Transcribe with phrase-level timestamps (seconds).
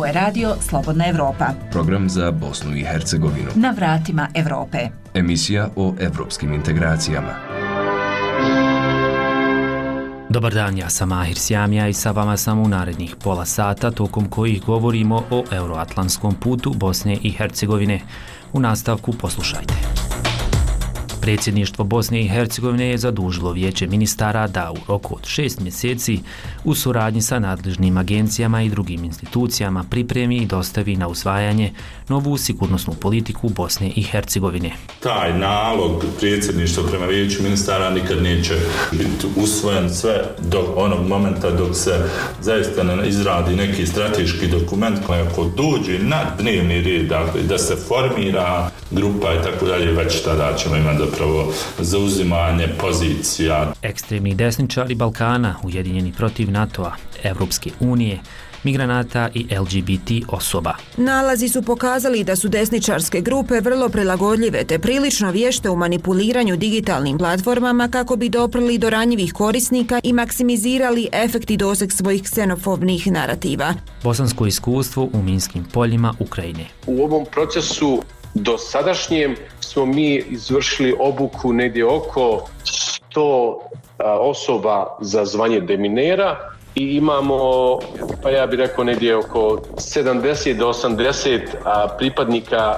[0.00, 1.46] Ovo je radio Slobodna Evropa.
[1.72, 3.50] Program za Bosnu i Hercegovinu.
[3.54, 4.78] Na vratima Evrope.
[5.14, 7.34] Emisija o evropskim integracijama.
[10.28, 14.28] Dobar dan, ja sam Ahir Sjamija i sa vama sam u narednih pola sata tokom
[14.28, 18.00] kojih govorimo o euroatlantskom putu Bosne i Hercegovine.
[18.52, 19.74] U nastavku poslušajte.
[21.20, 26.18] Predsjedništvo Bosne i Hercegovine je zadužilo vijeće ministara da u roku od šest mjeseci
[26.64, 31.72] u suradnji sa nadležnim agencijama i drugim institucijama pripremi i dostavi na usvajanje
[32.08, 34.72] novu sigurnosnu politiku Bosne i Hercegovine.
[35.00, 38.54] Taj nalog predsjedništva prema vijeću ministara nikad neće
[38.92, 42.04] biti usvojen sve do onog momenta dok se
[42.42, 47.76] zaista ne izradi neki strateški dokument koji ako dođe na dnevni red, dakle, da se
[47.88, 53.72] formira grupa i tako dalje, već tada ćemo imati zapravo zauzimanje pozicija.
[53.82, 56.92] Ekstremni desničari Balkana, ujedinjeni protiv NATO-a,
[57.22, 58.20] Evropske unije,
[58.64, 60.74] migranata i LGBT osoba.
[60.96, 67.18] Nalazi su pokazali da su desničarske grupe vrlo prilagodljive te prilično vješte u manipuliranju digitalnim
[67.18, 73.74] platformama kako bi doprli do ranjivih korisnika i maksimizirali efekti doseg svojih ksenofobnih narativa.
[74.02, 76.66] Bosansko iskustvo u minskim poljima Ukrajine.
[76.86, 78.02] U ovom procesu
[78.34, 82.46] do sadašnjem smo mi izvršili obuku negdje oko
[83.14, 83.54] 100
[84.20, 87.78] osoba za zvanje deminera i imamo,
[88.22, 91.40] pa ja bih rekao, negdje oko 70 do 80
[91.98, 92.74] pripadnika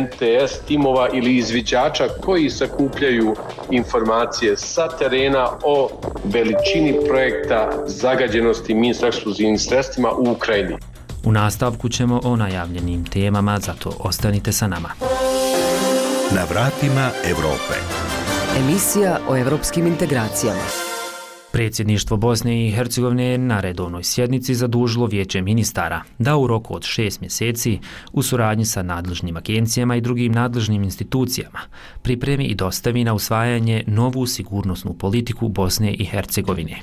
[0.00, 3.36] NTS timova ili izviđača koji sakupljaju
[3.70, 5.88] informacije sa terena o
[6.24, 10.76] veličini projekta zagađenosti minsko-eksplozivnim sredstvima u Ukrajini.
[11.28, 14.88] U nastavku ćemo o najavljenim temama, zato ostanite sa nama.
[16.34, 17.74] Na vratima Evrope.
[18.58, 20.62] Emisija o evropskim integracijama.
[21.52, 27.20] Predsjedništvo Bosne i Hercegovine na redovnoj sjednici zadužilo vijeće ministara da u roku od šest
[27.20, 27.78] mjeseci
[28.12, 31.60] u suradnji sa nadležnim agencijama i drugim nadležnim institucijama
[32.02, 36.78] pripremi i dostavi na usvajanje novu sigurnosnu politiku Bosne i Hercegovine.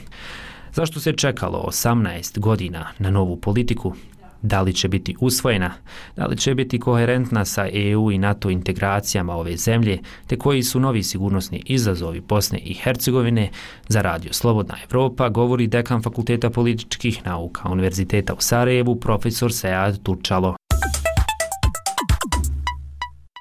[0.73, 3.93] Zašto se čekalo 18 godina na novu politiku
[4.41, 5.73] da li će biti usvojena,
[6.15, 10.79] da li će biti koherentna sa EU i NATO integracijama ove zemlje, te koji su
[10.79, 13.49] novi sigurnosni izazovi Bosne i Hercegovine
[13.87, 20.55] za radio Slobodna Evropa, govori dekan Fakulteta političkih nauka Univerziteta u Sarajevu, profesor Sead Turčalo.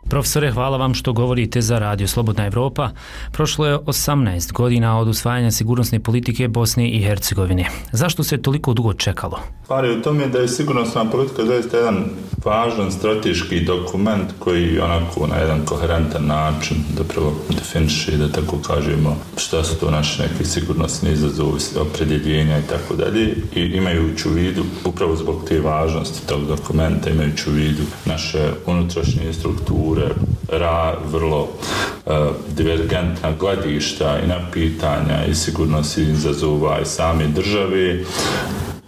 [0.09, 2.91] Profesore, hvala vam što govorite za Radio Slobodna Evropa.
[3.33, 7.71] Prošlo je 18 godina od usvajanja sigurnosne politike Bosne i Hercegovine.
[7.93, 9.39] Zašto se toliko dugo čekalo?
[9.69, 12.05] Pari u tome da je sigurnosna politika zaista jedan
[12.45, 19.17] važan strateški dokument koji onako na jedan koherentan način da prvo definiše da tako kažemo
[19.37, 24.63] šta su to naše neke sigurnosne izazovi, opredjeljenja i tako dalje i imajući u vidu
[24.85, 30.04] upravo zbog te važnosti tog dokumenta imajući u vidu naše unutrašnje strukture
[30.49, 32.13] ra vrlo uh,
[32.57, 38.05] divergentna gledišta i na pitanja i sigurnosti izazova i same države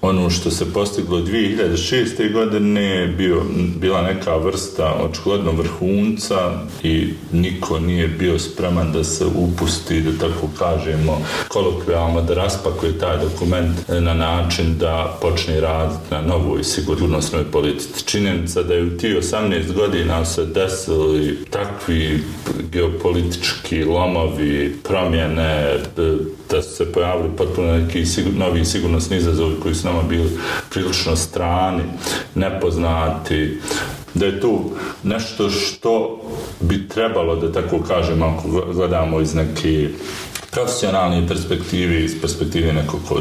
[0.08, 2.32] ono što se postiglo 2006.
[2.32, 3.42] godine bio,
[3.80, 6.36] bila neka vrsta očigledno vrhunca
[6.82, 13.18] i niko nije bio spreman da se upusti, da tako kažemo, kolokvijalno da raspakuje taj
[13.18, 18.04] dokument na način da počne raditi na novoj sigurnosnoj politici.
[18.04, 22.22] Činjenica da je u ti 18 godina se desili takvi
[22.72, 25.78] geopolitički lomovi, promjene,
[26.50, 30.38] da su se pojavili potpuno neki sigur, novi sigurnosni izazovi koji su nama bili
[30.70, 31.82] prilično strani,
[32.34, 33.60] nepoznati,
[34.14, 34.60] da je tu
[35.02, 36.20] nešto što
[36.60, 39.88] bi trebalo, da tako kažem, ako gledamo iz neke
[40.56, 43.20] profesionalne perspektive, iz perspektive nekog ko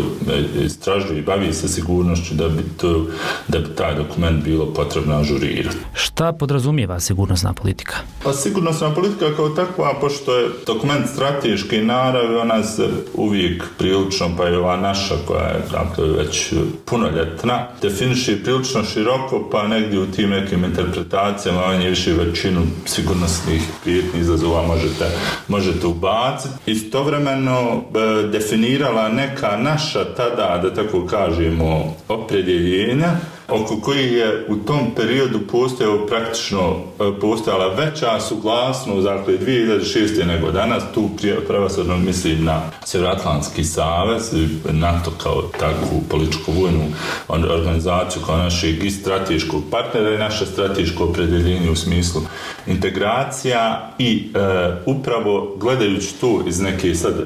[0.66, 3.08] istražuje i bavi se sigurnošću, da bi, to,
[3.48, 5.78] da bi taj dokument bilo potrebno ažurirati.
[5.94, 7.96] Šta podrazumijeva sigurnosna politika?
[8.24, 14.46] Pa sigurnosna politika kao takva, pošto je dokument strateški narav, ona se uvijek prilično, pa
[14.46, 16.54] je ova naša koja je dakle, već
[16.86, 23.62] punoljetna, definiši prilično široko, pa negdje u tim nekim interpretacijama, on je više većinu sigurnosnih
[23.84, 25.06] prijetnih izazova možete,
[25.48, 26.72] možete ubaciti.
[26.72, 33.10] Istovremeno istovremeno e, definirala neka naša tada, da tako kažemo, opredjeljenja,
[33.50, 40.26] oko koji je u tom periodu postojao praktično e, postojala veća suglasnost, dakle 2006.
[40.26, 41.10] nego danas, tu
[41.48, 44.34] prevasodno mislim na Sjeveroatlantski savez,
[44.72, 46.84] NATO kao takvu političku vojnu
[47.28, 52.22] organizaciju kao našeg i strateškog partnera i naše strateško opredeljenje u smislu
[52.68, 54.40] integracija i e,
[54.86, 57.26] upravo gledajući tu iz neke sad e,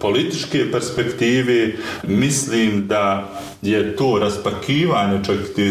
[0.00, 1.72] političke perspektive,
[2.02, 3.30] mislim da
[3.62, 5.70] je to raspakivanje čak te e,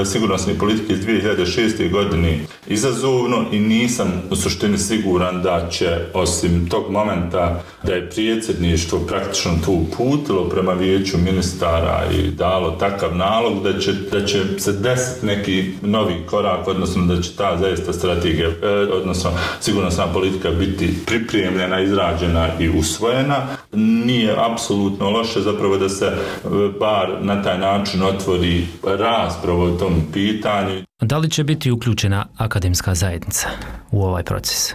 [0.00, 1.90] e, sigurnosne politike iz 2006.
[1.90, 8.98] godine izazovno i nisam u suštini siguran da će osim tog momenta da je prijedsjedništvo
[8.98, 14.72] praktično to uputilo prema vijeću ministara i dalo takav nalog da će, da će se
[14.72, 19.30] desiti neki novi korak, odnosno da će ta zaista strategija, e, odnosno
[19.60, 23.46] sigurnosna politika biti pripremljena, izrađena i usvojena.
[23.72, 30.02] Nije apsolutno loše zapravo da se e, bar na taj način otvori raspravo o tom
[30.12, 30.82] pitanju.
[31.00, 33.48] Da li će biti uključena akademska zajednica
[33.90, 34.74] u ovaj proces?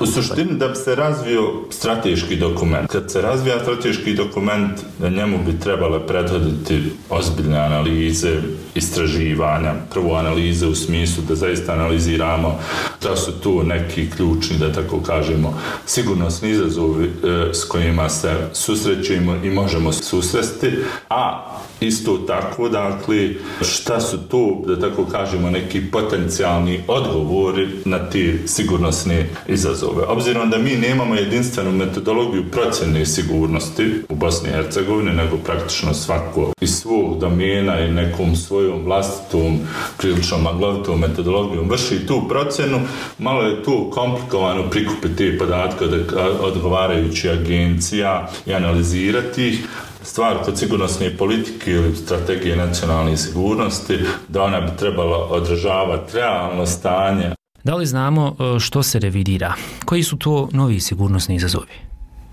[0.00, 2.90] U suštini da bi se razvio strateški dokument.
[2.90, 8.40] Kad se razvija strateški dokument, na njemu bi trebale prethoditi ozbiljne analize,
[8.74, 12.58] istraživanja, prvo analize u smislu da zaista analiziramo
[13.02, 19.34] da su tu neki ključni, da tako kažemo, sigurnosni izazovi e, s kojima se susrećemo
[19.44, 20.72] i možemo susresti,
[21.10, 23.30] a isto tako, dakle,
[23.60, 30.02] šta su to, da tako kažemo, neki potencijalni odgovori na te sigurnosne izazove.
[30.04, 36.52] Obzirom da mi nemamo jedinstvenu metodologiju procjene sigurnosti u Bosni i Hercegovini, nego praktično svako
[36.60, 39.58] iz svog domena i nekom svojom vlastitom,
[39.98, 42.80] prilično maglovitom metodologijom vrši tu procjenu,
[43.18, 49.68] malo je tu komplikovano prikupiti te podatke od odgovarajući agencija i analizirati ih,
[50.06, 53.98] stvar kod sigurnosne politike ili strategije nacionalne sigurnosti
[54.28, 57.30] da ona bi trebala održavati realno stanje.
[57.64, 59.54] Da li znamo e, što se revidira?
[59.84, 61.72] Koji su to novi sigurnosni izazovi?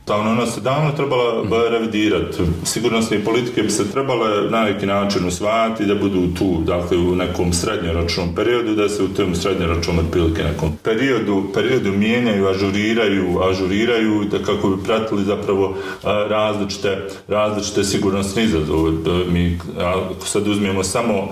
[0.04, 2.38] Stavno, ona se davno trebala revidirati.
[2.64, 7.54] Sigurnosne politike bi se trebale na neki način usvajati da budu tu, dakle, u nekom
[7.54, 14.40] srednjoročnom periodu, da se u tom srednjoročnom otprilike nekom periodu, periodu mijenjaju, ažuriraju, ažuriraju, da
[14.40, 18.92] kako bi pratili zapravo različite, različite sigurnosne izazove.
[19.32, 21.30] Mi, ako sad uzmijemo samo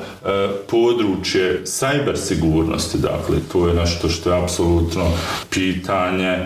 [0.70, 5.12] područje cyber sigurnosti, dakle, to je nešto što je apsolutno
[5.50, 6.38] pitanje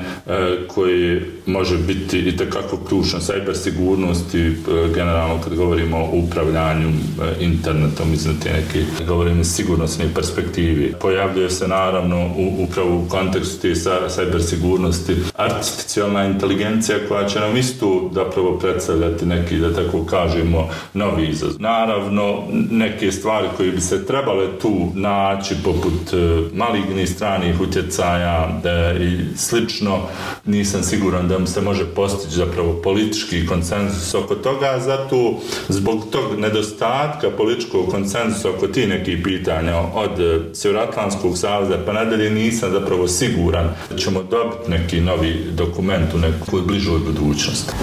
[0.68, 4.53] koje može biti Znači, biti i takako ključna cyber sigurnost i e,
[4.95, 10.94] generalno kad govorimo o upravljanju e, internetom iz te neke govorimo sigurnosne perspektivi.
[11.01, 17.57] Pojavljuje se naravno u, upravo u kontekstu te cyber sigurnosti artificijalna inteligencija koja će nam
[17.57, 21.62] isto zapravo predstavljati neki, da tako kažemo, novi izazov.
[21.62, 29.03] Naravno, neke stvari koje bi se trebale tu naći poput e, malignih stranih utjecaja e,
[29.03, 30.00] i slično,
[30.45, 37.29] nisam siguran da se može postići zapravo politički konsenzus oko toga, zato zbog tog nedostatka
[37.29, 43.69] političkog konsenzusa oko ti nekih pitanja od e, Sjeveroatlantskog savza pa nadalje nisam zapravo siguran
[43.89, 47.73] da ćemo dobiti neki novi dokument u nekoj bližoj budućnosti.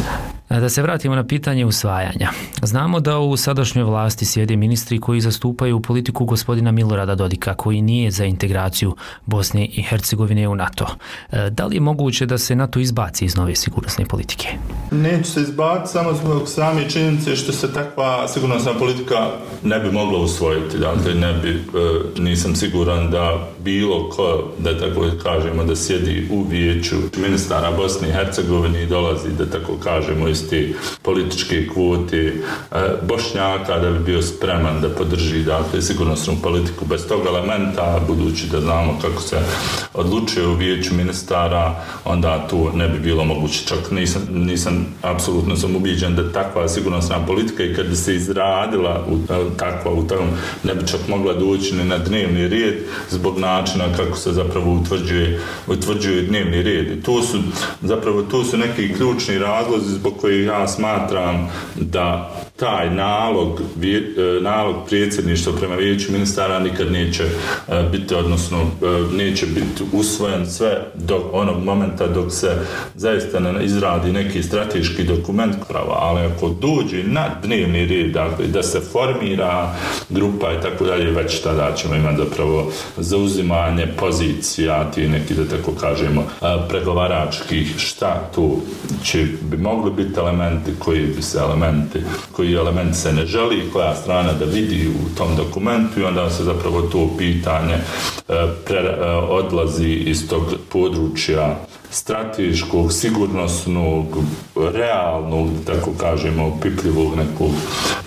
[0.53, 2.31] E, da se vratimo na pitanje usvajanja.
[2.63, 8.11] Znamo da u sadašnjoj vlasti sjede ministri koji zastupaju politiku gospodina Milorada Dodika, koji nije
[8.11, 8.97] za integraciju
[9.27, 10.87] Bosne i Hercegovine u NATO.
[11.33, 14.49] E, da li je moguće da se NATO izbaci iz nove sigurnosne politike?
[14.91, 19.31] Neće se izbaciti samo zbog same činjenice što se takva sigurnosna politika
[19.65, 20.79] ne bi mogla usvojiti.
[20.79, 21.61] Dakle, ne bi, e,
[22.23, 28.13] nisam siguran da bilo ko, da tako kažemo, da sjedi u vijeću ministara Bosne i
[28.13, 30.73] Hercegovine i dolazi, da tako kažemo, iz te
[31.03, 32.35] političke kvote e,
[33.09, 38.61] Bošnjaka da bi bio spreman da podrži dakle, sigurnosnu politiku bez tog elementa, budući da
[38.61, 39.37] znamo kako se
[39.95, 43.67] odlučuje u vijeću ministara, onda tu ne bi bilo moguće.
[43.67, 49.07] Čak nisam, nisam apsolutno sam ubiđen da takva sigurnosna politika i kad bi se izradila
[49.09, 50.27] u, e, takva u tom,
[50.65, 52.75] ne bi čak mogla doći ni na dnevni red
[53.11, 56.99] zbog načina kako se zapravo utvrđuje, utvrđuje dnevni red.
[56.99, 57.39] I to su
[57.83, 62.31] zapravo to su neki ključni razlozi zbog koji ja smatram da
[62.63, 69.47] taj nalog, e, nalog predsjedništva prema vijeću ministara nikad neće e, biti, odnosno e, neće
[69.47, 72.49] biti usvojen sve do onog momenta dok se
[72.95, 78.63] zaista ne izradi neki strateški dokument prava, ali ako dođe na dnevni red, dakle, da
[78.63, 79.75] se formira
[80.09, 85.73] grupa i tako dalje, već tada ćemo imati zapravo zauzimanje pozicija, ti neki, da tako
[85.81, 86.25] kažemo,
[86.69, 88.57] pregovaračkih, šta tu
[89.05, 91.99] će bi mogli biti elementi, koji bi se elementi,
[92.33, 96.45] koji element se ne želi, koja strana da vidi u tom dokumentu i onda se
[96.45, 97.83] zapravo to pitanje e,
[98.67, 101.57] pre, e, odlazi iz tog područja
[101.93, 104.07] strateškog, sigurnosnog,
[104.57, 107.51] realnog, tako kažemo, pipljivog nekog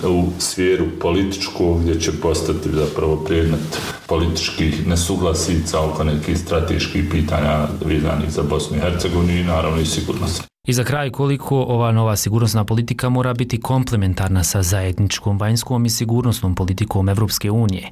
[0.03, 8.31] u sferu političkog, gdje će postati zapravo predmet političkih nesuglasica oko nekih strateških pitanja vezanih
[8.31, 10.54] za Bosnu i Hercegovinu i naravno i sigurnost.
[10.65, 15.89] I za kraj koliko ova nova sigurnosna politika mora biti komplementarna sa zajedničkom vanjskom i
[15.89, 17.89] sigurnosnom politikom Evropske unije.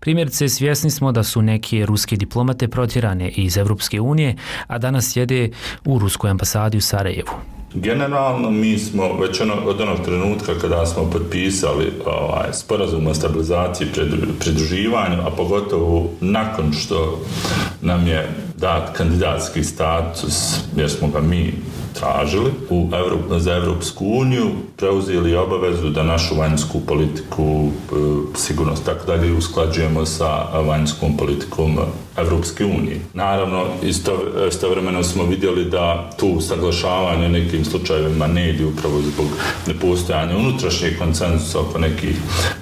[0.00, 5.50] Primjerice, svjesni smo da su neke ruske diplomate protjerane iz Evropske unije, a danas sjede
[5.84, 7.30] u ruskoj ambasadi u Sarajevu.
[7.74, 13.88] Generalno mi smo već ono, od onog trenutka kada smo potpisali ovaj, sporazum o stabilizaciji
[14.40, 17.20] pridruživanju, a pogotovo nakon što
[17.82, 21.54] nam je dat kandidatski status, jer smo ga mi
[21.94, 29.06] tražili u Evrop, za Evropsku uniju, preuzeli obavezu da našu vanjsku politiku, e, sigurnost tako
[29.06, 31.78] dalje, usklađujemo sa vanjskom politikom
[32.16, 33.00] Evropske unije.
[33.14, 34.12] Naravno, isto,
[34.48, 39.26] istovremeno smo vidjeli da tu saglašavanje nekim slučajevima ne ide upravo zbog
[39.66, 42.16] nepostojanja unutrašnjeg koncensusa oko nekih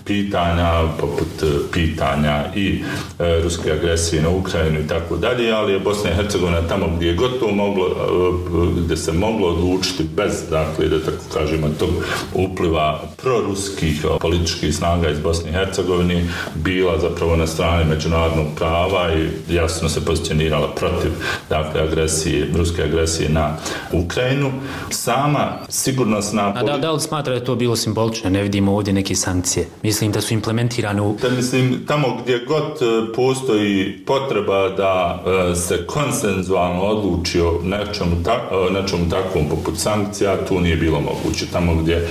[0.05, 2.83] pitanja, poput e, pitanja i
[3.19, 7.09] e, ruske agresije na Ukrajinu i tako dalje, ali je Bosna i Hercegovina tamo gdje
[7.09, 11.01] je gotovo moglo, e, gdje se moglo odlučiti bez, dakle, da
[11.35, 11.91] kažemo, tog
[12.35, 16.25] upliva proruskih političkih snaga iz Bosne i Hercegovine,
[16.55, 21.11] bila zapravo na strani međunarodnog prava i jasno se pozicionirala protiv
[21.49, 23.57] dakle, agresije, ruske agresije na
[23.93, 24.53] Ukrajinu.
[24.91, 26.53] Sama sigurnosna...
[26.57, 28.31] A da, da li smatra da je to bilo simbolično?
[28.31, 29.69] Ne vidimo ovdje neke sankcije.
[29.83, 31.17] Mislim da su implementirane u...
[31.23, 38.23] Da mislim, tamo gdje god e, postoji potreba da e, se konsenzualno odluči o nečemu,
[38.25, 41.22] ta, nečemu takvom poput sankcija, tu nije bilo moguće.
[41.53, 42.09] Tamo gdje,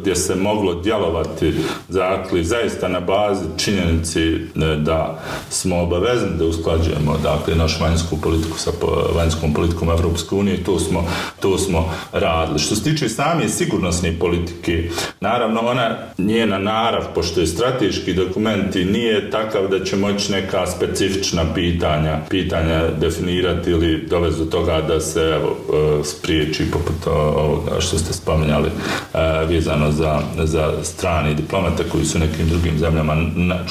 [0.00, 1.54] gdje se moglo djelovati
[1.88, 4.38] dakle, zaista na bazi činjenici e,
[4.76, 8.70] da smo obavezni da usklađujemo dakle našu vanjsku politiku sa
[9.14, 11.04] vanjskom politikom Evropske unije to smo
[11.40, 12.58] to smo radili.
[12.58, 18.84] Što se tiče same sigurnosne politike naravno ona njena narav pošto je strateški dokument i
[18.84, 25.00] nije takav da će moći neka specifična pitanja pitanja definirati ili dovesti do toga da
[25.00, 25.56] se evo,
[26.00, 32.18] e, spriječi poput ovoga što ste spomenjali e, vezano za, za strane diplomate koji su
[32.18, 33.16] nekim drugim zemljama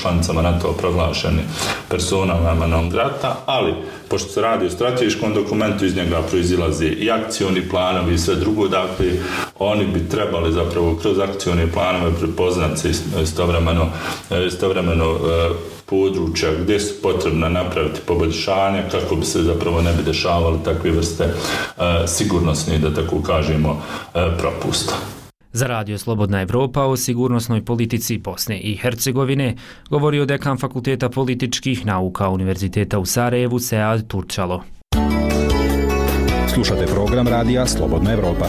[0.01, 1.41] članicama NATO proglašeni
[1.89, 3.73] personama non grata, ali
[4.09, 8.67] pošto se radi o strateškom dokumentu, iz njega proizilaze i akcioni planovi i sve drugo,
[8.67, 9.05] dakle,
[9.59, 12.89] oni bi trebali zapravo kroz akcione planove prepoznati se
[13.21, 13.87] istovremeno,
[14.47, 15.49] istovremeno e,
[15.85, 21.23] područja gdje su potrebno napraviti poboljšanja kako bi se zapravo ne bi dešavali takve vrste
[21.23, 21.33] e,
[22.07, 23.81] sigurnosne, da tako kažemo,
[24.15, 24.93] e, propusta.
[25.53, 29.55] Za radio Slobodna Evropa o sigurnosnoj politici Bosne i Hercegovine
[29.89, 34.63] govorio dekan Fakulteta političkih nauka Univerziteta u Sarajevu Sead Turčalo.
[36.53, 38.45] Slušate program radija Slobodna Evropa.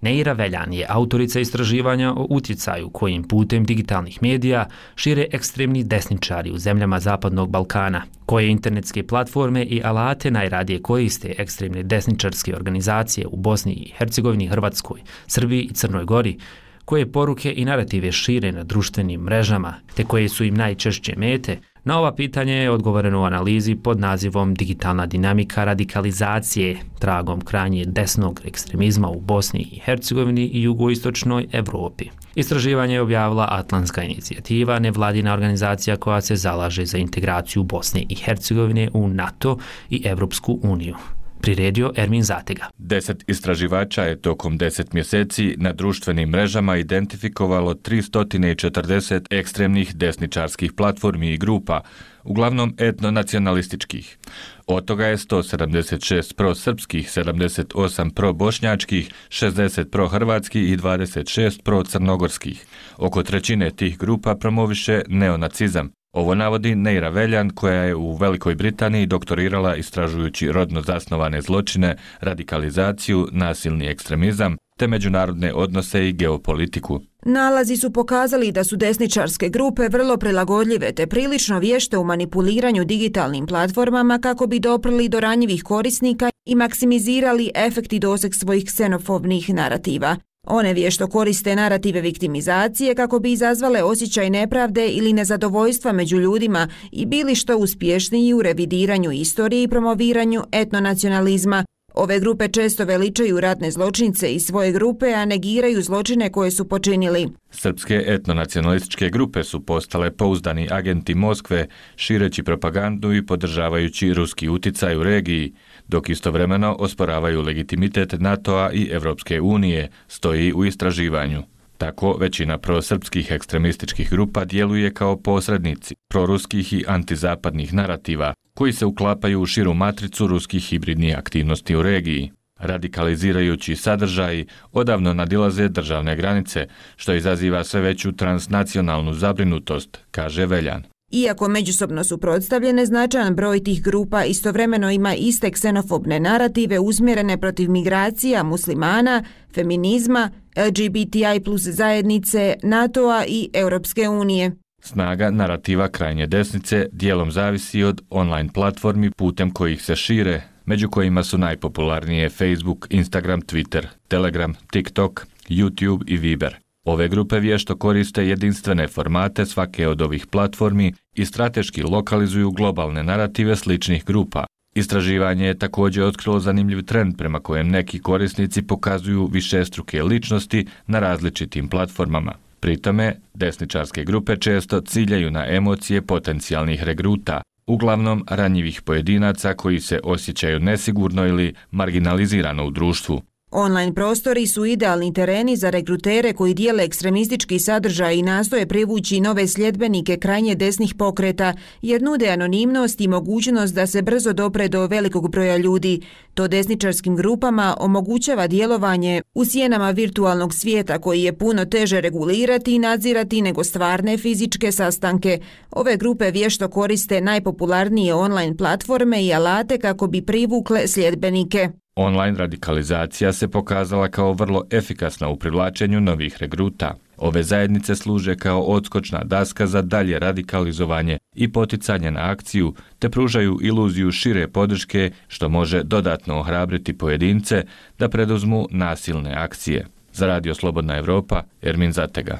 [0.00, 6.58] Neira Veljan je autorica istraživanja o utjecaju kojim putem digitalnih medija šire ekstremni desničari u
[6.58, 13.72] zemljama Zapadnog Balkana, koje internetske platforme i alate najradije koriste ekstremne desničarske organizacije u Bosni
[13.72, 16.38] i Hercegovini, Hrvatskoj, Srbiji i Crnoj Gori,
[16.84, 21.98] koje poruke i narative šire na društvenim mrežama, te koje su im najčešće mete, Na
[21.98, 29.08] ova pitanje je odgovoreno u analizi pod nazivom Digitalna dinamika radikalizacije tragom kranje desnog ekstremizma
[29.08, 32.04] u Bosni i Hercegovini i jugoistočnoj Evropi.
[32.34, 38.90] Istraživanje je objavila Atlantska inicijativa, nevladina organizacija koja se zalaže za integraciju Bosne i Hercegovine
[38.94, 39.58] u NATO
[39.90, 40.96] i Evropsku uniju
[41.40, 42.68] priredio Ermin Zatega.
[42.78, 51.38] Deset istraživača je tokom deset mjeseci na društvenim mrežama identifikovalo 340 ekstremnih desničarskih platformi i
[51.38, 51.80] grupa,
[52.24, 54.18] uglavnom etnonacionalističkih.
[54.66, 62.66] Od toga je 176 pro-srpskih, 78 pro-bošnjačkih, 60 pro-hrvatskih i 26 pro-crnogorskih.
[62.96, 69.06] Oko trećine tih grupa promoviše neonacizam, Ovo navodi Neira Veljan, koja je u Velikoj Britaniji
[69.06, 77.00] doktorirala istražujući rodno zasnovane zločine, radikalizaciju, nasilni ekstremizam, te međunarodne odnose i geopolitiku.
[77.24, 83.46] Nalazi su pokazali da su desničarske grupe vrlo prilagodljive te prilično vješte u manipuliranju digitalnim
[83.46, 90.16] platformama kako bi doprli do ranjivih korisnika i maksimizirali efekti doseg svojih ksenofobnih narativa.
[90.46, 97.06] One vješto koriste narative viktimizacije kako bi izazvale osjećaj nepravde ili nezadovoljstva među ljudima i
[97.06, 101.64] bili što uspješniji u revidiranju istorije i promoviranju etnonacionalizma.
[101.94, 107.28] Ove grupe često veličaju ratne zločince i svoje grupe, a negiraju zločine koje su počinili.
[107.50, 111.66] Srpske etnonacionalističke grupe su postale pouzdani agenti Moskve,
[111.96, 115.52] šireći propagandu i podržavajući ruski uticaj u regiji,
[115.90, 121.42] dok istovremeno osporavaju legitimitet NATO-a i Evropske unije, stoji u istraživanju.
[121.78, 129.40] Tako, većina prosrpskih ekstremističkih grupa djeluje kao posrednici proruskih i antizapadnih narativa, koji se uklapaju
[129.40, 132.30] u širu matricu ruskih hibridnih aktivnosti u regiji.
[132.58, 136.66] Radikalizirajući sadržaji odavno nadilaze državne granice,
[136.96, 140.82] što izaziva sve veću transnacionalnu zabrinutost, kaže Veljan.
[141.10, 148.42] Iako međusobno suprotstavljene, značajan broj tih grupa istovremeno ima iste ksenofobne narative uzmjerene protiv migracija,
[148.42, 149.24] muslimana,
[149.54, 154.52] feminizma, LGBTI plus zajednice, NATO-a i Europske unije.
[154.82, 161.22] Snaga narativa krajnje desnice dijelom zavisi od online platformi putem kojih se šire, među kojima
[161.22, 166.56] su najpopularnije Facebook, Instagram, Twitter, Telegram, TikTok, YouTube i Viber.
[166.90, 173.56] Ove grupe vješto koriste jedinstvene formate svake od ovih platformi i strateški lokalizuju globalne narative
[173.56, 174.44] sličnih grupa.
[174.74, 181.68] Istraživanje je također otkrilo zanimljiv trend prema kojem neki korisnici pokazuju višestruke ličnosti na različitim
[181.68, 182.32] platformama.
[182.60, 190.60] Pritome, desničarske grupe često ciljaju na emocije potencijalnih regruta, uglavnom ranjivih pojedinaca koji se osjećaju
[190.60, 193.22] nesigurno ili marginalizirano u društvu.
[193.52, 199.46] Online prostori su idealni tereni za rekrutere koji dijele ekstremistički sadržaj i nastoje privući nove
[199.46, 205.30] sljedbenike krajnje desnih pokreta, jer nude anonimnost i mogućnost da se brzo dopre do velikog
[205.30, 206.00] broja ljudi.
[206.34, 212.78] To desničarskim grupama omogućava djelovanje u sjenama virtualnog svijeta koji je puno teže regulirati i
[212.78, 215.40] nadzirati nego stvarne fizičke sastanke.
[215.70, 221.70] Ove grupe vješto koriste najpopularnije online platforme i alate kako bi privukle sljedbenike.
[222.02, 226.94] Online radikalizacija se pokazala kao vrlo efikasna u privlačenju novih regruta.
[227.16, 233.58] Ove zajednice služe kao odskočna daska za dalje radikalizovanje i poticanje na akciju, te pružaju
[233.62, 237.64] iluziju šire podrške što može dodatno ohrabriti pojedince
[237.98, 239.86] da preduzmu nasilne akcije.
[240.12, 242.38] Za Radio Slobodna Evropa, Ermin Zatega.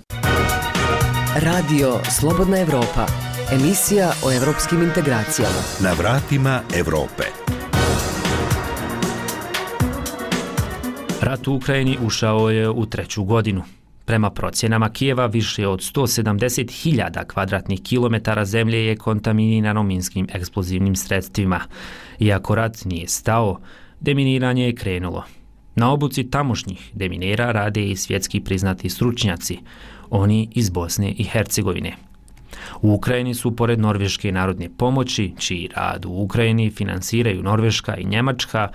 [1.37, 3.07] Radio Slobodna Evropa,
[3.53, 5.61] emisija o evropskim integracijama.
[5.81, 7.40] Na vratima Evrope.
[11.31, 13.63] Rat u Ukrajini ušao je u treću godinu.
[14.05, 21.61] Prema procjenama Kijeva, više od 170.000 kvadratnih kilometara zemlje je kontaminirano minskim eksplozivnim sredstvima.
[22.19, 23.61] Iako rat nije stao,
[24.01, 25.25] deminiranje je krenulo.
[25.75, 29.59] Na obuci tamošnjih deminera rade i svjetski priznati stručnjaci,
[30.11, 31.97] oni iz Bosne i Hercegovine.
[32.83, 38.69] U Ukrajini su, pored Norveške narodne pomoći, čiji rad u Ukrajini finansiraju Norveška i Njemačka,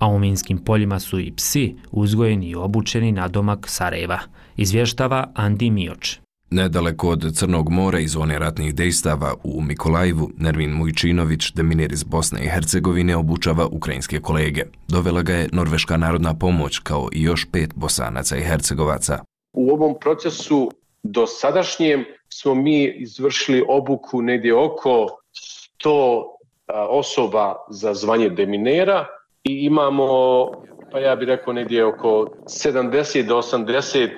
[0.00, 4.18] a u minskim poljima su i psi uzgojeni i obučeni na domak Sarajeva,
[4.56, 6.18] izvještava Andi Mioč.
[6.50, 12.44] Nedaleko od Crnog mora i zone ratnih dejstava u Mikolajevu, Nervin Mujčinović, deminir iz Bosne
[12.44, 14.62] i Hercegovine, obučava ukrajinske kolege.
[14.88, 19.18] Dovela ga je Norveška narodna pomoć kao i još pet bosanaca i hercegovaca.
[19.52, 20.70] U ovom procesu
[21.02, 25.06] do sadašnjem smo mi izvršili obuku negdje oko
[25.84, 26.22] 100
[26.88, 29.06] osoba za zvanje deminera,
[29.44, 30.06] i imamo,
[30.92, 34.08] pa ja bih rekao, negdje oko 70 do 80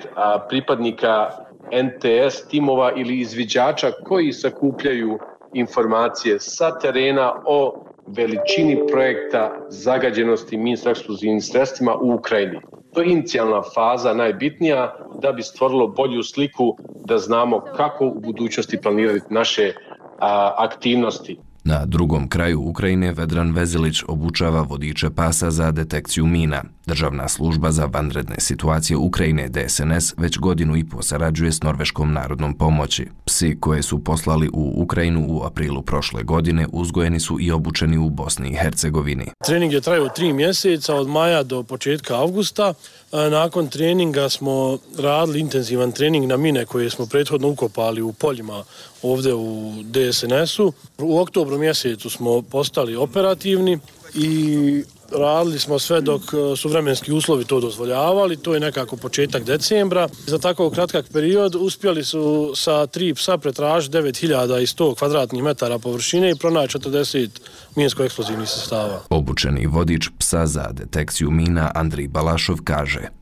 [0.48, 1.28] pripadnika
[1.72, 5.18] NTS timova ili izviđača koji sakupljaju
[5.54, 12.60] informacije sa terena o veličini projekta zagađenosti minsko eksplozivnim sredstvima u Ukrajini.
[12.94, 18.80] To je inicijalna faza, najbitnija, da bi stvorilo bolju sliku da znamo kako u budućnosti
[18.82, 19.72] planirati naše
[20.18, 21.38] a, aktivnosti.
[21.64, 26.62] Na drugom kraju Ukrajine Vedran Vezilić obučava vodiče pasa za detekciju mina.
[26.86, 32.54] Državna služba za vanredne situacije Ukrajine DSNS već godinu i po sarađuje s Norveškom narodnom
[32.54, 33.06] pomoći.
[33.24, 38.10] Psi koje su poslali u Ukrajinu u aprilu prošle godine uzgojeni su i obučeni u
[38.10, 39.26] Bosni i Hercegovini.
[39.44, 42.74] Trening je trajao tri mjeseca od maja do početka avgusta.
[43.12, 48.64] E, nakon treninga smo radili intenzivan trening na mine koje smo prethodno ukopali u poljima
[49.02, 50.72] ovdje u DSNS-u.
[50.98, 53.78] U oktobru mjesecu smo postali operativni
[54.14, 54.84] i
[55.18, 60.08] radili smo sve dok e, su vremenski uslovi to dozvoljavali, to je nekako početak decembra.
[60.26, 66.34] Za tako kratkak period uspjeli su sa tri psa pretraži 9100 kvadratnih metara površine i
[66.34, 67.28] pronaći 40
[67.76, 69.00] minsko-eksplozivnih sestava.
[69.10, 73.21] Obučeni vodič psa za detekciju mina Andrij Balašov kaže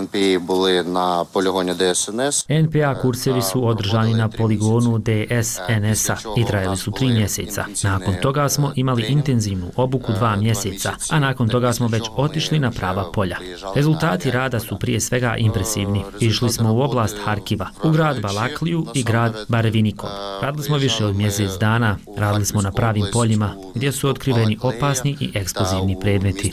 [0.00, 2.44] NPA bili na poligonu DSNS.
[2.48, 7.64] NPA kursevi su održani na poligonu DSNS-a i trajali su tri mjeseca.
[7.82, 12.70] Nakon toga smo imali intenzivnu obuku dva mjeseca, a nakon toga smo već otišli na
[12.70, 13.36] prava polja.
[13.74, 16.04] Rezultati rada su prije svega impresivni.
[16.20, 20.10] Išli smo u oblast Harkiva, u grad Balakliju i grad Barevinikov.
[20.42, 25.16] Radili smo više od mjesec dana, radili smo na pravim poljima gdje su otkriveni opasni
[25.20, 26.52] i eksplozivni predmeti.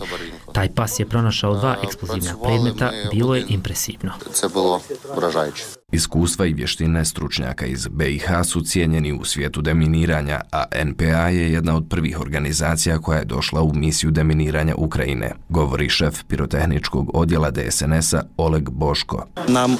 [0.55, 4.11] Taj pas je pronašao dva eksplozivna predmeta, bilo je impresivno.
[4.39, 4.81] To je bilo
[5.17, 5.63] uražajuće.
[5.92, 11.76] Iskustva i vještine stručnjaka iz BiH su cijenjeni u svijetu deminiranja, a NPA je jedna
[11.76, 18.22] od prvih organizacija koja je došla u misiju deminiranja Ukrajine, govori šef pirotehničkog odjela DSNS-a
[18.36, 19.26] Oleg Boško.
[19.48, 19.78] Nam uh,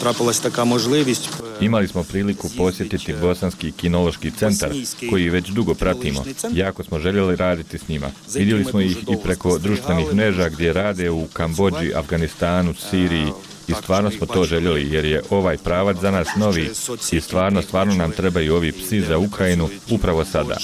[0.00, 1.28] trapilась така можливість
[1.60, 4.70] Imali smo priliku posjetiti Bosanski kinološki centar,
[5.10, 6.24] koji već dugo pratimo.
[6.52, 8.10] Jako smo željeli raditi s njima.
[8.34, 13.32] Vidjeli smo ih i preko društvenih mreža gdje rade u Kambođi, Afganistanu, Siriji,
[13.67, 16.71] i stvarno smo to željeli jer je ovaj pravac za nas novi
[17.11, 20.57] i stvarno, stvarno nam trebaju ovi psi za Ukrajinu upravo sada.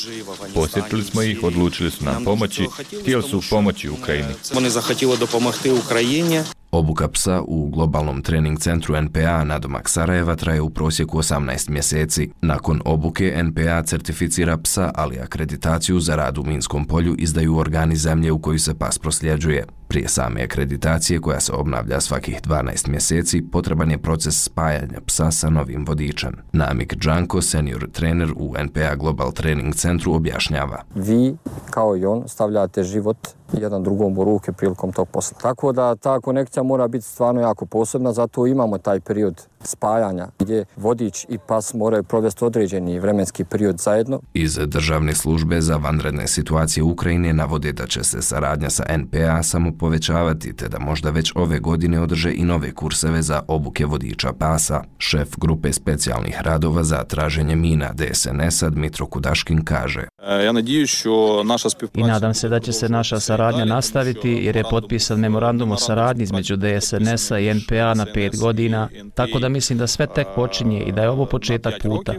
[0.53, 2.67] Posjetili smo ih, odlučili su nam pomoći,
[3.01, 4.33] htjeli su pomoći Ukrajini.
[4.55, 5.27] Oni zahtjeli do
[5.85, 6.41] Ukrajini.
[6.71, 12.29] Obuka psa u globalnom trening centru NPA na domak Sarajeva traje u prosjeku 18 mjeseci.
[12.41, 18.31] Nakon obuke NPA certificira psa, ali akreditaciju za rad u Minskom polju izdaju organi zemlje
[18.31, 19.65] u koju se pas prosljeđuje.
[19.89, 25.49] Prije same akreditacije, koja se obnavlja svakih 12 mjeseci, potreban je proces spajanja psa sa
[25.49, 26.36] novim vodičem.
[26.54, 30.84] Namik Džanko, senior trener u NPA Global Training Centru, objašnjava.
[30.95, 31.38] Vi,
[31.69, 33.17] kao i on, stavljate život
[33.54, 35.38] jedan drugom u ruke prilikom tog posla.
[35.41, 40.65] Tako da ta konekcija mora biti stvarno jako posebna, zato imamo taj period spajanja gdje
[40.78, 44.19] vodič i pas moraju provesti određeni vremenski period zajedno.
[44.34, 49.71] Iz državne službe za vanredne situacije Ukrajine navode da će se saradnja sa NPA samo
[49.80, 54.84] povećavati te da možda već ove godine održe i nove kurseve za obuke vodiča pasa.
[54.98, 60.08] Šef Grupe specijalnih radova za traženje mina DSNS-a Dmitro Kudaškin kaže.
[61.94, 66.24] I nadam se da će se naša saradnja nastaviti jer je potpisan memorandum o saradnji
[66.24, 70.92] između DSNS-a i NPA na pet godina, tako da mislim da sve tek počinje i
[70.92, 72.13] da je ovo početak puta.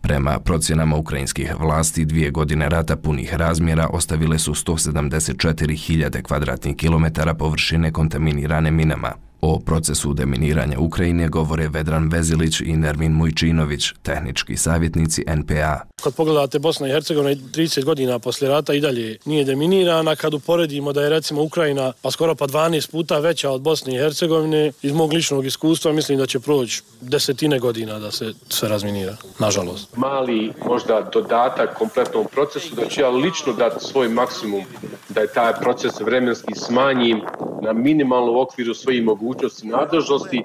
[0.00, 7.92] Prema procjenama ukrajinskih vlasti, dvije godine rata punih razmjera ostavile su 174.000 kvadratnih kilometara površine
[7.92, 9.25] kontaminirane minama.
[9.48, 15.80] O procesu deminiranja Ukrajine govore Vedran Vezilić i Nermin Mujčinović, tehnički savjetnici NPA.
[16.02, 20.92] Kad pogledate Bosna i Hercegovina 30 godina poslije rata i dalje nije deminirana, kad uporedimo
[20.92, 24.92] da je recimo Ukrajina pa skoro pa 12 puta veća od Bosne i Hercegovine, iz
[24.92, 29.96] mog ličnog iskustva mislim da će proći desetine godina da se sve razminira, nažalost.
[29.96, 34.64] Mali možda dodatak kompletnom procesu, da ću ja lično dati svoj maksimum
[35.08, 37.20] da je taj proces vremenski smanjim
[37.66, 40.44] na minimalnu okviru svojih mogućnosti i nadležnosti.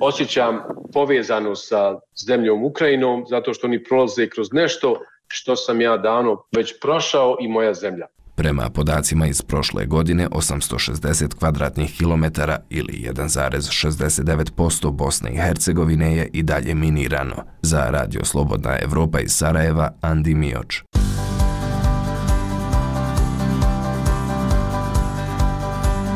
[0.00, 0.60] Osjećam
[0.92, 6.74] povezano sa zemljom Ukrajinom zato što oni prolaze kroz nešto što sam ja davno već
[6.80, 8.06] prošao i moja zemlja.
[8.34, 16.42] Prema podacima iz prošle godine, 860 kvadratnih kilometara ili 1,69% Bosne i Hercegovine je i
[16.42, 17.34] dalje minirano.
[17.62, 20.82] Za Radio Slobodna Evropa iz Sarajeva, Andi Mioč.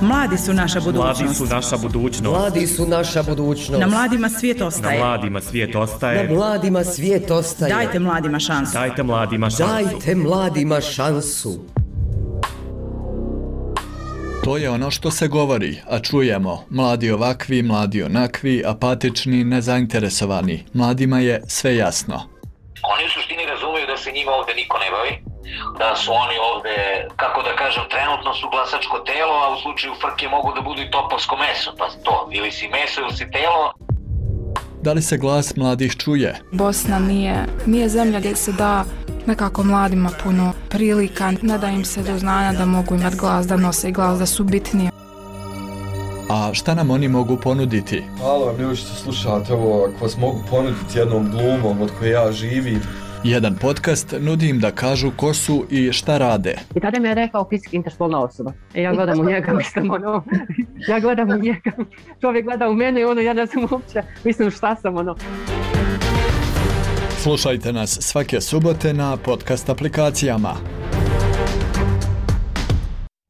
[0.04, 1.20] Mladi su naša budućnost.
[1.20, 2.24] Mladi su naša budućnost.
[2.32, 3.80] Mladi su naša budućnost.
[3.80, 4.98] Na mladima svijet Na ostaje.
[4.98, 6.24] mladima svijet ostaje.
[6.24, 7.74] Na mladima svijet ostaje.
[7.74, 8.72] Dajte mladima šansu.
[8.72, 9.64] Dajte mladima šansu.
[9.64, 11.64] Dajte mladima šansu.
[14.44, 16.64] To je ono što se govori, a čujemo.
[16.70, 20.64] Mladi ovakvi, mladi onakvi, apatični, nezainteresovani.
[20.72, 22.14] Mladima je sve jasno.
[22.94, 25.23] Oni u suštini razumeju da se njima ovde niko ne bavi,
[25.78, 26.76] da su oni ovde,
[27.16, 30.90] kako da kažem, trenutno su glasačko telo, a u slučaju frke mogu da budu i
[30.90, 33.72] topovsko meso, pa to, ili si meso ili si telo,
[34.84, 36.40] Da li se glas mladih čuje?
[36.52, 38.84] Bosna nije, nije zemlja gdje se da
[39.26, 43.56] nekako mladima puno prilika, ne da im se do znanja da mogu imati glas, da
[43.56, 44.90] nose glas, da su bitniji.
[46.30, 48.04] A šta nam oni mogu ponuditi?
[48.22, 52.82] Halo, ljudi što slušate ovo, ako vas mogu ponuditi jednom glumom od koje ja živim.
[53.24, 56.54] Jedan podcast nudi im da kažu ko su i šta rade.
[56.74, 58.52] I tada mi je rekao fizički interspolna osoba.
[58.74, 60.24] E ja gledam u njega, mislim, ono,
[60.88, 61.70] ja gledam u njega,
[62.20, 65.16] čovjek gleda u mene i ono, ja ne znam uopće, mislim šta sam, ono.
[67.22, 70.54] Slušajte nas svake subote na podcast aplikacijama.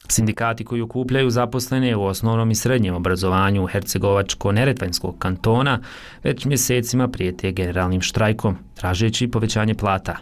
[0.09, 5.81] Sindikati koji okupljaju zaposlene u osnovnom i srednjem obrazovanju Hercegovačko-Neretvanskog kantona
[6.25, 10.17] već mjesecima prijete generalnim štrajkom, tražeći povećanje plata.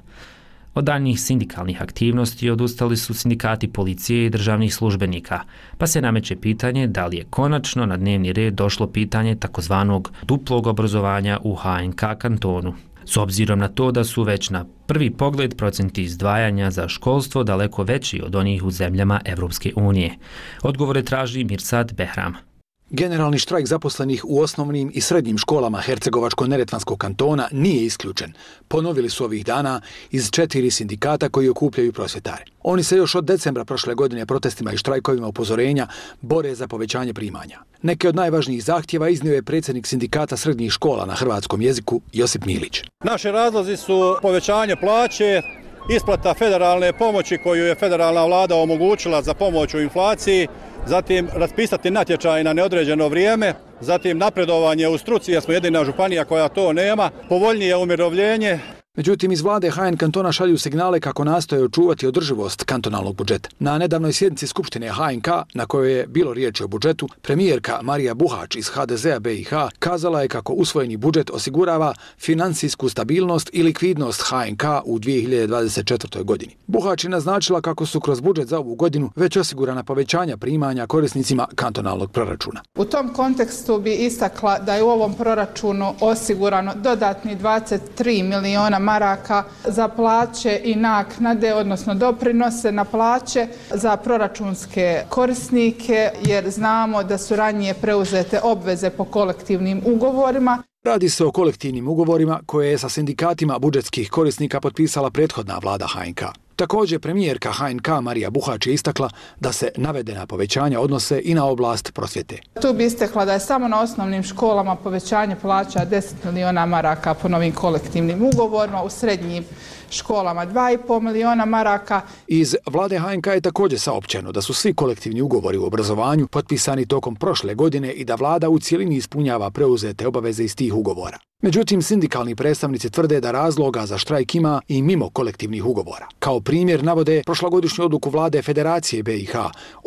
[0.74, 5.40] Od daljnjih sindikalnih aktivnosti odustali su sindikati policije i državnih službenika,
[5.78, 10.66] pa se nameće pitanje da li je konačno na dnevni red došlo pitanje takozvanog duplog
[10.66, 12.74] obrazovanja u HNK kantonu.
[13.04, 17.82] S obzirom na to da su već na prvi pogled procenti izdvajanja za školstvo daleko
[17.82, 20.14] veći od onih u zemljama Evropske unije.
[20.62, 22.51] Odgovore traži Mirsad Behram.
[22.94, 28.32] Generalni štrajk zaposlenih u osnovnim i srednjim školama Hercegovačko-Neretvanskog kantona nije isključen.
[28.68, 32.44] Ponovili su ovih dana iz četiri sindikata koji okupljaju prosvjetare.
[32.62, 35.86] Oni se još od decembra prošle godine protestima i štrajkovima upozorenja
[36.20, 37.58] bore za povećanje primanja.
[37.82, 42.82] Neke od najvažnijih zahtjeva iznio je predsjednik sindikata srednjih škola na hrvatskom jeziku Josip Milić.
[43.04, 45.42] Naši razlozi su povećanje plaće,
[45.90, 50.48] isplata federalne pomoći koju je federalna vlada omogućila za pomoć u inflaciji,
[50.86, 56.48] zatim raspisati natječaj na neodređeno vrijeme, zatim napredovanje u struci, jer smo jedina županija koja
[56.48, 58.58] to nema, povoljnije umirovljenje,
[58.96, 63.48] Međutim, iz vlade HN kantona šalju signale kako nastoje očuvati održivost kantonalnog budžeta.
[63.58, 68.56] Na nedavnoj sjednici Skupštine HNK, na kojoj je bilo riječi o budžetu, premijerka Marija Buhač
[68.56, 74.98] iz HDZ-a BiH kazala je kako usvojeni budžet osigurava finansijsku stabilnost i likvidnost HNK u
[74.98, 76.24] 2024.
[76.24, 76.56] godini.
[76.66, 81.46] Buhač je naznačila kako su kroz budžet za ovu godinu već osigurana povećanja primanja korisnicima
[81.54, 82.60] kantonalnog proračuna.
[82.76, 89.44] U tom kontekstu bi istakla da je u ovom proračunu osigurano dodatni 23 miliona maraka
[89.64, 97.36] za plaće i naknade, odnosno doprinose na plaće za proračunske korisnike, jer znamo da su
[97.36, 100.62] ranije preuzete obveze po kolektivnim ugovorima.
[100.84, 106.41] Radi se o kolektivnim ugovorima koje je sa sindikatima budžetskih korisnika potpisala prethodna vlada HNK.
[106.62, 111.92] Također premijerka HNK Marija Buhač je istakla da se navedena povećanja odnose i na oblast
[111.94, 112.38] prosvjete.
[112.60, 117.28] Tu bi istekla da je samo na osnovnim školama povećanje plaća 10 miliona maraka po
[117.28, 119.44] novim kolektivnim ugovorima, u srednjim
[119.92, 122.00] školama 2,5 miliona maraka.
[122.26, 127.16] Iz vlade HNK je također saopćeno da su svi kolektivni ugovori u obrazovanju potpisani tokom
[127.16, 131.18] prošle godine i da vlada u cijelini ispunjava preuzete obaveze iz tih ugovora.
[131.42, 136.06] Međutim, sindikalni predstavnici tvrde da razloga za štrajk ima i mimo kolektivnih ugovora.
[136.18, 139.34] Kao primjer navode prošlogodišnju odluku vlade Federacije BiH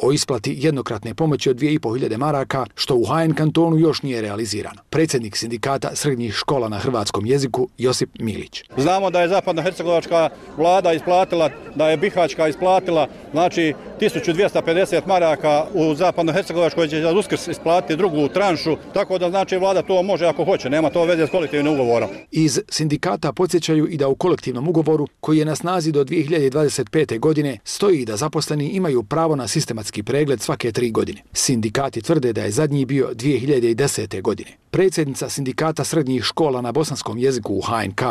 [0.04, 4.82] o isplati jednokratne pomoći od 2500 maraka, što u HN kantonu još nije realizirano.
[4.90, 8.64] Predsjednik sindikata srednjih škola na hrvatskom jeziku Josip Milić.
[8.78, 9.62] Znamo da je zapadno
[9.96, 17.12] hercegovačka vlada isplatila, da je Bihačka isplatila, znači 1250 maraka u zapadno hercegovačkoj će za
[17.12, 21.28] uskrs isplatiti drugu tranšu, tako da znači vlada to može ako hoće, nema to veze
[21.28, 22.10] s kolektivnim ugovorom.
[22.32, 27.20] Iz sindikata podsjećaju i da u kolektivnom ugovoru, koji je na snazi do 2025.
[27.20, 31.22] godine, stoji da zaposleni imaju pravo na sistematski pregled svake tri godine.
[31.34, 34.22] Sindikati tvrde da je zadnji bio 2010.
[34.22, 34.52] godine.
[34.76, 38.02] Predsjednica sindikata srednjih škola na bosanskom jeziku u HNK,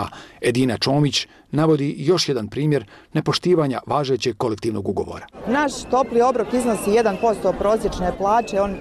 [0.40, 5.26] Edina Čomić, navodi još jedan primjer nepoštivanja važećeg kolektivnog ugovora.
[5.48, 8.76] Naš topli obrok iznosi 1% prosječne plaće, on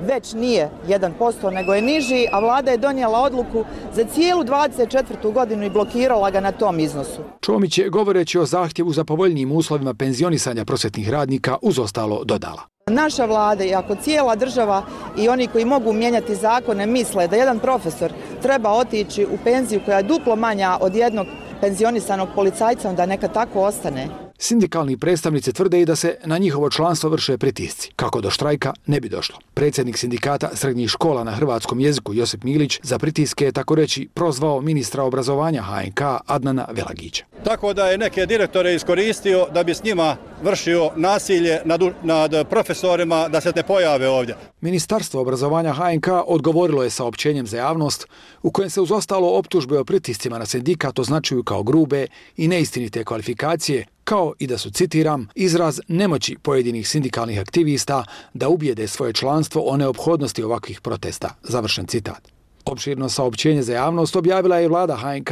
[0.00, 5.32] već nije 1%, nego je niži, a vlada je donijela odluku za cijelu 24.
[5.32, 7.22] godinu i blokirala ga na tom iznosu.
[7.40, 12.77] Čomić je, govoreći o zahtjevu za povoljnijim uslovima penzionisanja prosjetnih radnika, uz ostalo dodala.
[12.88, 14.82] Naša vlada i ako cijela država
[15.16, 19.96] i oni koji mogu mijenjati zakone misle da jedan profesor treba otići u penziju koja
[19.96, 21.26] je duplo manja od jednog
[21.60, 24.27] penzionisanog policajca, onda neka tako ostane.
[24.40, 27.90] Sindikalni predstavnici tvrde i da se na njihovo članstvo vrše pritisci.
[27.96, 29.38] Kako do štrajka ne bi došlo.
[29.54, 34.60] Predsjednik sindikata srednjih škola na hrvatskom jeziku Josip Milić za pritiske je tako reći prozvao
[34.60, 37.24] ministra obrazovanja HNK Adnana Velagića.
[37.44, 43.28] Tako da je neke direktore iskoristio da bi s njima vršio nasilje nad, nad profesorima
[43.28, 44.36] da se ne pojave ovdje.
[44.60, 48.06] Ministarstvo obrazovanja HNK odgovorilo je saopćenjem za javnost
[48.42, 53.04] u kojem se uz ostalo optužbe o pritiscima na sindikat označuju kao grube i neistinite
[53.04, 59.62] kvalifikacije kao i da su, citiram, izraz nemoći pojedinih sindikalnih aktivista da ubijede svoje članstvo
[59.62, 61.34] o neophodnosti ovakvih protesta.
[61.42, 62.28] Završen citat.
[62.64, 65.30] Opširno saopćenje za javnost objavila je vlada HNK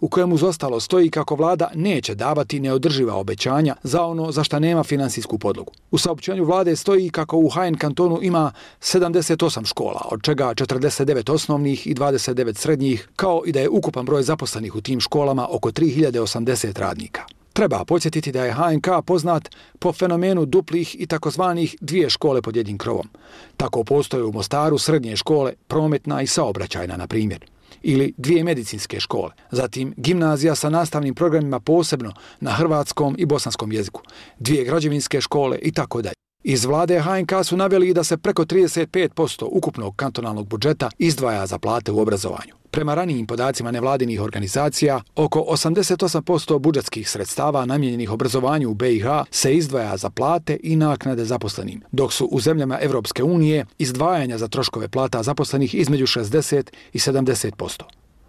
[0.00, 4.82] u kojemu zostalo stoji kako vlada neće davati neodrživa obećanja za ono za šta nema
[4.82, 5.72] finansijsku podlogu.
[5.90, 11.86] U saopćenju vlade stoji kako u HN kantonu ima 78 škola, od čega 49 osnovnih
[11.86, 16.78] i 29 srednjih, kao i da je ukupan broj zaposlenih u tim školama oko 3080
[16.78, 17.37] radnika.
[17.58, 22.78] Treba podsjetiti da je HNK poznat po fenomenu duplih i takozvanih dvije škole pod jednim
[22.78, 23.08] krovom.
[23.56, 27.44] Tako postoje u Mostaru srednje škole, prometna i saobraćajna, na primjer
[27.82, 34.02] ili dvije medicinske škole, zatim gimnazija sa nastavnim programima posebno na hrvatskom i bosanskom jeziku,
[34.38, 36.27] dvije građevinske škole i tako dalje.
[36.42, 41.92] Iz vlade HNK su naveli da se preko 35% ukupnog kantonalnog budžeta izdvaja za plate
[41.92, 42.54] u obrazovanju.
[42.70, 49.96] Prema ranijim podacima nevladinih organizacija, oko 88% budžetskih sredstava namjenjenih obrazovanju u BiH se izdvaja
[49.96, 55.22] za plate i naknade zaposlenim, dok su u zemljama Evropske unije izdvajanja za troškove plata
[55.22, 57.82] zaposlenih između 60 i 70%.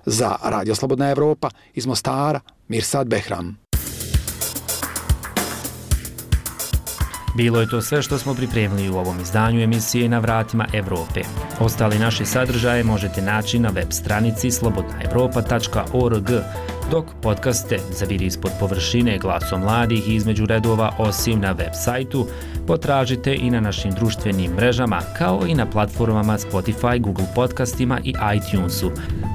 [0.06, 3.69] Za Radio Slobodna Evropa iz Mostara, Mirsad Behram.
[7.36, 11.22] Bilo je to sve što smo pripremili u ovom izdanju emisije na vratima Evrope.
[11.60, 16.30] Ostali naše sadržaje možete naći na web stranici slobodnaevropa.org,
[16.92, 22.28] dok podcaste za vidi ispod površine glasom mladih i između redova osim na web sajtu,
[22.68, 28.92] potražite i na našim društvenim mrežama, kao i na platformama Spotify, Google podcastima i iTunesu.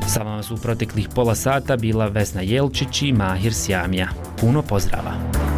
[0.07, 4.09] Sa vama su u proteklih pola sata bila Vesna Jelčić i Mahir Sjamija.
[4.40, 5.53] Puno pozdrava!